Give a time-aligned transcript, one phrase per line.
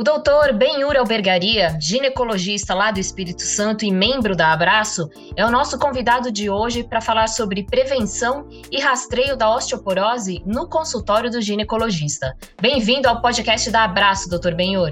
[0.00, 5.50] O doutor Benhur Albergaria, ginecologista lá do Espírito Santo e membro da Abraço, é o
[5.50, 11.42] nosso convidado de hoje para falar sobre prevenção e rastreio da osteoporose no consultório do
[11.42, 12.34] ginecologista.
[12.62, 14.88] Bem-vindo ao podcast da Abraço, doutor Benhur.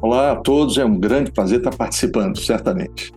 [0.00, 3.12] Olá a todos, é um grande prazer estar participando, certamente.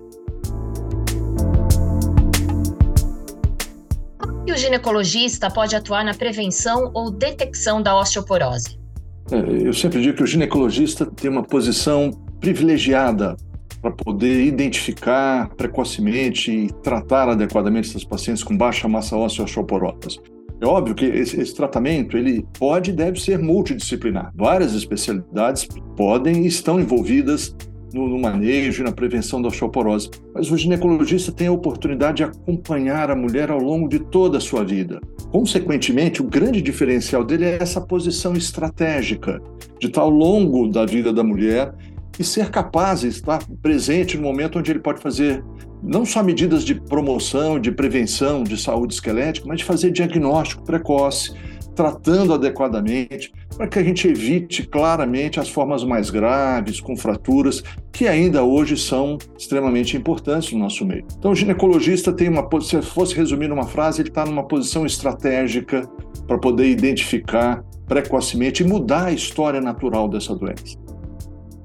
[4.45, 8.86] E o ginecologista pode atuar na prevenção ou detecção da osteoporose?
[9.31, 13.35] É, eu sempre digo que o ginecologista tem uma posição privilegiada
[13.81, 20.19] para poder identificar precocemente e tratar adequadamente essas pacientes com baixa massa óssea osteoporose.
[20.59, 24.33] É óbvio que esse, esse, tratamento ele pode e deve ser multidisciplinar.
[24.35, 27.55] Várias especialidades podem e estão envolvidas
[27.93, 30.09] no, no, manejo e na prevenção da osteoporose.
[30.33, 34.41] Mas o ginecologista tem a oportunidade de acompanhar a mulher ao longo de toda a
[34.41, 34.99] sua vida.
[35.31, 39.41] Consequentemente, o grande diferencial dele é essa posição estratégica,
[39.79, 41.73] de estar ao longo da vida da mulher
[42.19, 45.43] e ser capaz de estar presente no momento onde ele pode fazer
[45.83, 51.33] não só medidas de promoção, de prevenção de saúde esquelética, mas de fazer diagnóstico precoce,
[51.77, 58.07] tratando adequadamente, para que a gente evite claramente as formas mais graves, com fraturas, que
[58.07, 61.05] ainda hoje são extremamente importantes no nosso meio.
[61.19, 65.87] Então, o ginecologista tem uma, se fosse resumir numa frase, ele está numa posição estratégica
[66.25, 70.75] para poder identificar precocemente e mudar a história natural dessa doença.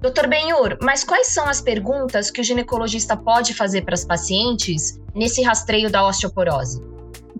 [0.02, 5.00] Doutor Benhur, mas quais são as perguntas que o ginecologista pode fazer para as pacientes
[5.14, 6.91] nesse rastreio da osteoporose?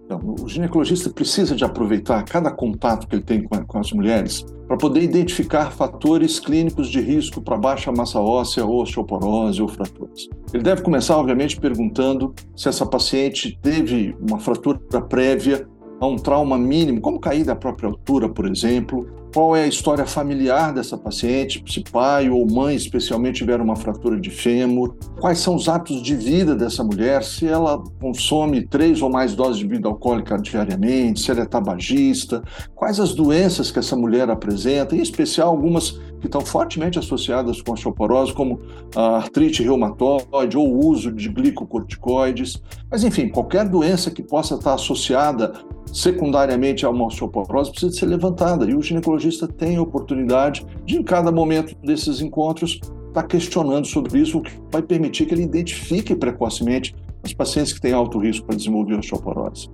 [0.05, 4.45] Então, o ginecologista precisa de aproveitar cada contato que ele tem com, com as mulheres
[4.67, 10.29] para poder identificar fatores clínicos de risco para baixa massa óssea, ou osteoporose ou fraturas.
[10.53, 14.79] Ele deve começar, obviamente, perguntando se essa paciente teve uma fratura
[15.09, 15.69] prévia
[16.03, 20.05] a um trauma mínimo, como cair da própria altura, por exemplo, qual é a história
[20.05, 25.55] familiar dessa paciente, se pai ou mãe especialmente tiveram uma fratura de fêmur, quais são
[25.55, 29.89] os hábitos de vida dessa mulher, se ela consome três ou mais doses de bebida
[29.89, 32.43] alcoólica diariamente, se ela é tabagista,
[32.75, 37.73] quais as doenças que essa mulher apresenta, em especial algumas que estão fortemente associadas com
[37.73, 38.61] osteoporose, como
[38.95, 42.63] a artrite reumatoide ou o uso de glicocorticoides.
[42.89, 45.53] Mas, enfim, qualquer doença que possa estar associada
[45.93, 51.03] secundariamente a uma osteoporose precisa ser levantada e o ginecologista tem a oportunidade de, em
[51.03, 56.15] cada momento desses encontros, estar questionando sobre isso, o que vai permitir que ele identifique
[56.15, 56.95] precocemente
[57.25, 59.69] os pacientes que têm alto risco para desenvolver osteoporose.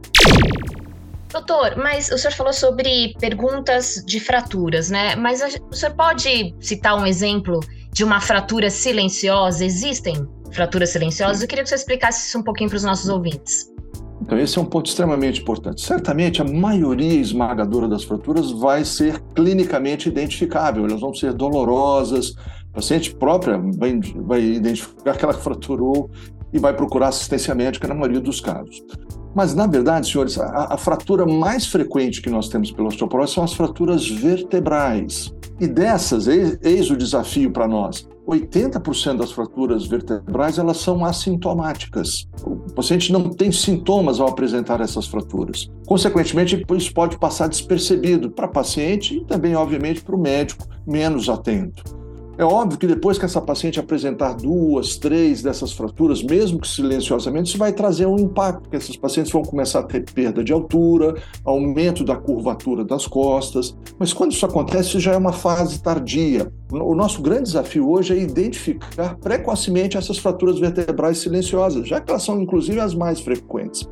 [1.30, 5.14] Doutor, mas o senhor falou sobre perguntas de fraturas, né?
[5.14, 7.60] Mas o senhor pode citar um exemplo
[7.92, 9.64] de uma fratura silenciosa?
[9.64, 11.42] Existem fraturas silenciosas?
[11.42, 13.70] Eu queria que você explicasse isso um pouquinho para os nossos ouvintes.
[14.22, 15.80] Então, esse é um ponto extremamente importante.
[15.80, 22.72] Certamente, a maioria esmagadora das fraturas vai ser clinicamente identificável, elas vão ser dolorosas, o
[22.74, 26.10] paciente própria vai, vai identificar que ela fraturou
[26.52, 28.82] e vai procurar assistência médica na maioria dos casos.
[29.34, 33.44] Mas, na verdade, senhores, a, a, fratura mais frequente que nós temos pela osteoporose são
[33.44, 35.32] as fraturas vertebrais.
[35.60, 38.08] E dessas, eis, eis o desafio para nós.
[38.28, 42.28] 80% das fraturas vertebrais elas são assintomáticas.
[42.44, 45.70] O paciente não tem sintomas ao apresentar essas fraturas.
[45.86, 51.28] Consequentemente, isso pode passar despercebido para o paciente e também, obviamente, para o médico menos
[51.28, 51.97] atento.
[52.38, 57.48] É óbvio que depois que essa paciente apresentar duas, três dessas fraturas, mesmo que silenciosamente,
[57.48, 61.20] isso vai trazer um impacto, porque essas pacientes vão começar a ter perda de altura,
[61.44, 63.76] aumento da curvatura das costas.
[63.98, 66.48] Mas quando isso acontece, já é uma fase tardia.
[66.70, 72.22] O nosso grande desafio hoje é identificar precocemente essas fraturas vertebrais silenciosas, já que elas
[72.22, 73.84] são inclusive as mais frequentes.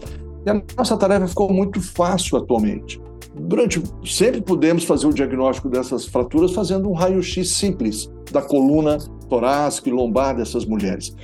[0.47, 3.01] E a nossa tarefa ficou muito fácil atualmente.
[3.39, 8.99] Durante sempre podemos fazer o diagnóstico dessas fraturas fazendo um raio-x simples da coluna
[9.29, 11.15] torácica e lombar dessas mulheres.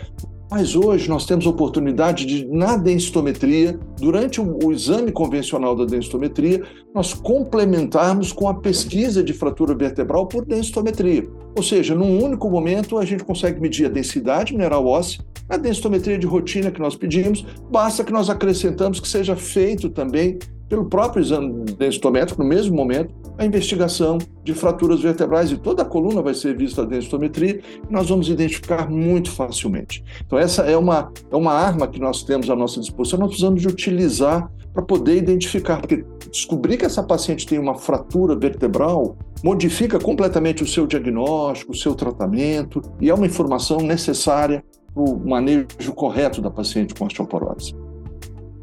[0.50, 6.62] Mas hoje nós temos oportunidade de, na densitometria, durante o, o, exame convencional da densitometria,
[6.94, 11.26] nós complementarmos com a pesquisa de fratura vertebral por densitometria.
[11.56, 16.18] Ou seja, num único momento a gente consegue medir a densidade mineral óssea, a densitometria
[16.18, 20.38] de rotina que nós pedimos, basta que nós acrescentamos que seja feito também
[20.72, 25.84] pelo próprio exame densitométrico, no mesmo momento, a investigação de fraturas vertebrais e toda a
[25.84, 30.02] coluna vai ser vista a densitometria e nós vamos identificar muito facilmente.
[30.24, 33.60] Então, essa é uma, é uma arma que nós temos à nossa disposição, nós precisamos
[33.60, 39.98] de utilizar para poder identificar, porque descobrir que essa paciente tem uma fratura vertebral modifica
[39.98, 44.64] completamente o seu diagnóstico, o seu tratamento e é uma informação necessária
[44.94, 47.74] para o manejo correto da paciente com osteoporose.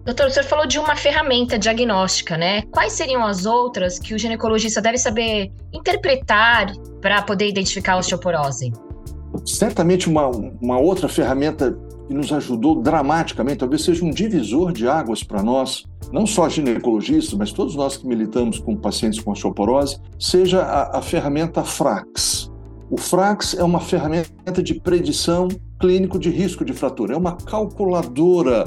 [0.10, 2.64] Doutor, o senhor falou de uma ferramenta diagnóstica, né?
[2.72, 8.74] Quais seriam as outras que o ginecologista deve saber interpretar para poder identificar a osteoporose?
[9.46, 10.26] Certamente uma,
[10.60, 11.78] uma outra ferramenta
[12.08, 17.38] que nos ajudou dramaticamente, talvez seja um divisor de águas para nós, não só ginecologistas,
[17.38, 22.50] mas todos nós que militamos com pacientes com osteoporose, seja a, a ferramenta FRAX.
[22.90, 25.48] O FRAX é uma ferramenta de predição
[25.80, 27.14] clínico de risco de fratura.
[27.14, 28.64] É uma calculadora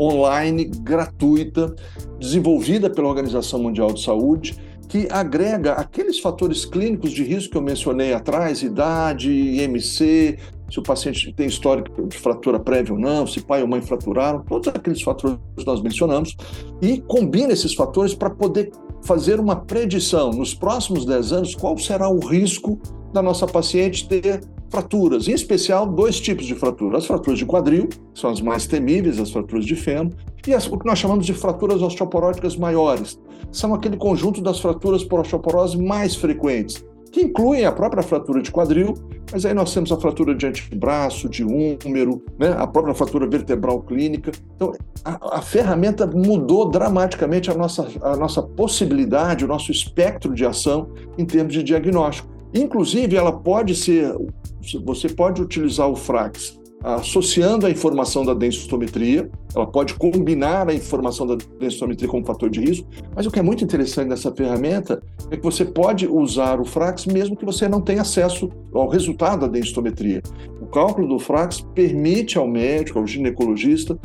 [0.00, 1.74] online gratuita
[2.18, 4.56] desenvolvida pela Organização Mundial de Saúde
[4.88, 10.36] que agrega aqueles fatores clínicos de risco que eu mencionei atrás, idade, IMC,
[10.68, 14.42] se o paciente tem histórico de fratura prévia ou não, se pai ou mãe fraturaram,
[14.42, 16.36] todos aqueles fatores que nós mencionamos,
[16.82, 22.08] e combina esses fatores para poder fazer uma predição nos próximos 10 anos qual será
[22.08, 22.76] o risco
[23.12, 24.40] da nossa paciente ter
[24.70, 28.66] fraturas, em especial dois tipos de fraturas: as fraturas de quadril, que são as mais
[28.66, 30.12] temíveis, as fraturas de fêmur,
[30.46, 33.18] e as, o que nós chamamos de fraturas osteoporóticas maiores,
[33.52, 38.50] são aquele conjunto das fraturas por osteoporose mais frequentes, que incluem a própria fratura de
[38.50, 38.94] quadril,
[39.32, 43.82] mas aí nós temos a fratura de antebraço, de úmero, né, a própria fratura vertebral
[43.82, 44.32] clínica.
[44.54, 44.72] Então,
[45.04, 50.88] a, a, ferramenta mudou dramaticamente a nossa, a nossa possibilidade, o nosso espectro de ação
[51.18, 52.39] em termos de diagnóstico.
[52.54, 54.14] Inclusive, ela pode ser,
[54.84, 61.26] você pode utilizar o Frax associando a informação da densitometria, ela pode combinar a informação
[61.26, 65.36] da densitometria como fator de risco, mas o que é muito interessante nessa ferramenta é
[65.36, 69.48] que você pode usar o Frax mesmo que você não tenha acesso ao resultado da
[69.48, 70.22] densitometria.
[70.60, 73.98] O cálculo do Frax permite ao médico, ao ginecologista,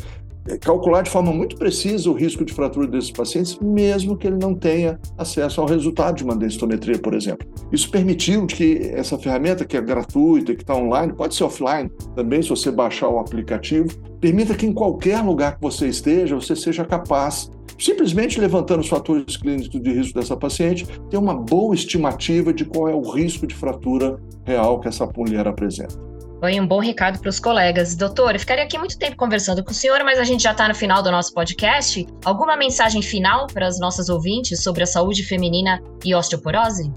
[0.61, 4.53] calcular de forma muito precisa o risco de fratura desses pacientes, mesmo que ele não
[4.53, 7.47] tenha acesso ao resultado de uma densitometria, por exemplo.
[7.71, 12.41] Isso permitiu que essa ferramenta, que é gratuita, que está online, pode ser offline também,
[12.41, 13.89] se você baixar o aplicativo,
[14.19, 17.49] permita que em qualquer lugar que você esteja, você seja capaz,
[17.79, 22.87] simplesmente levantando os fatores clínicos de risco dessa paciente, ter uma boa estimativa de qual
[22.87, 26.14] é o risco de fratura real que essa mulher apresenta.
[26.45, 27.95] Foi um bom recado para os colegas.
[27.95, 30.67] Doutor, eu ficaria aqui muito tempo conversando com o senhor, mas a gente já está
[30.67, 32.05] no final do nosso podcast.
[32.23, 36.93] Alguma mensagem final para as nossas ouvintes sobre a saúde feminina e osteoporose?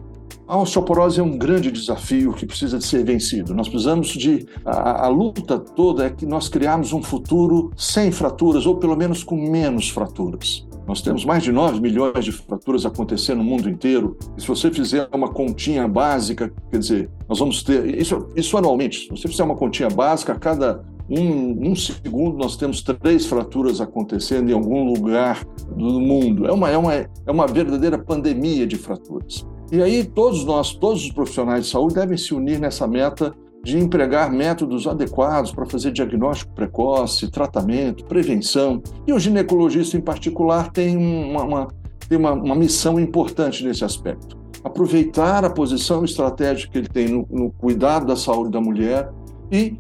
[0.47, 3.55] A osteoporose é um grande desafio que precisa de ser vencido.
[3.55, 4.47] Nós precisamos de.
[4.67, 9.25] A, a, luta toda é que nós criarmos um futuro sem fraturas, ou pelo menos
[9.25, 10.68] com menos fraturas.
[10.89, 14.17] Nós temos mais de 9 milhões de fraturas acontecendo no mundo inteiro.
[14.39, 18.01] E se você fizer uma continha básica, quer dizer, nós vamos ter.
[18.01, 19.01] Isso, isso anualmente.
[19.01, 23.83] Se você fizer uma continha básica, a cada um, um, segundo nós temos três fraturas
[23.83, 25.45] acontecendo em algum lugar
[25.77, 26.47] do mundo.
[26.47, 29.47] É uma, é uma, é uma verdadeira pandemia de fraturas.
[29.71, 33.35] E aí todos nós, todos os profissionais de saúde devem se unir nessa meta
[33.65, 38.83] de empregar métodos adequados para fazer diagnóstico precoce, tratamento, prevenção.
[39.07, 41.69] E o ginecologista, em particular, tem uma, uma
[42.09, 44.39] tem uma, uma, missão importante nesse aspecto.
[44.65, 49.11] Aproveitar a posição estratégica que ele tem no, no cuidado da saúde da mulher
[49.53, 49.79] e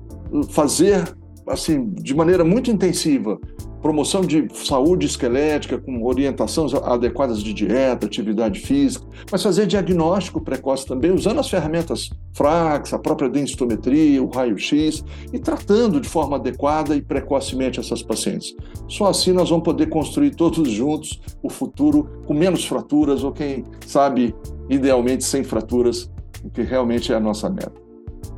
[0.50, 1.16] fazer
[1.48, 3.38] assim de maneira muito intensiva
[3.80, 10.86] promoção de saúde esquelética com orientações adequadas de dieta, atividade física, mas fazer diagnóstico precoce
[10.86, 16.94] também usando as ferramentas Frax, a própria densitometria, o raio-x e tratando de forma adequada
[16.94, 18.54] e precocemente essas pacientes.
[18.88, 23.64] Só assim nós vamos poder construir todos juntos o futuro com menos fraturas ou quem
[23.86, 24.34] sabe
[24.68, 26.10] idealmente sem fraturas,
[26.44, 27.72] o que realmente é a nossa meta.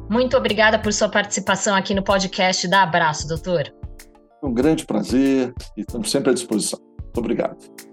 [0.09, 3.79] Muito obrigada por sua participação aqui no podcast da Abraço, doutor.
[4.42, 6.80] Um grande prazer e estamos sempre à disposição.
[7.02, 7.89] Muito obrigado.